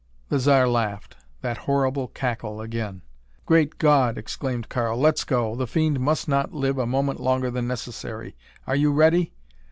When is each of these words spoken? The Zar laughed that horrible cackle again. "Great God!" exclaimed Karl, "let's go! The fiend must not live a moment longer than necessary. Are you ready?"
The 0.29 0.39
Zar 0.39 0.67
laughed 0.67 1.15
that 1.41 1.57
horrible 1.69 2.07
cackle 2.07 2.59
again. 2.59 3.03
"Great 3.45 3.77
God!" 3.77 4.17
exclaimed 4.17 4.67
Karl, 4.67 4.97
"let's 4.97 5.23
go! 5.23 5.53
The 5.55 5.67
fiend 5.67 5.99
must 5.99 6.27
not 6.27 6.53
live 6.55 6.79
a 6.79 6.87
moment 6.87 7.19
longer 7.19 7.51
than 7.51 7.67
necessary. 7.67 8.35
Are 8.65 8.75
you 8.75 8.91
ready?" 8.91 9.31